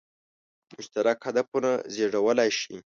[0.75, 2.75] مشترک هدفونه زېږولای شي.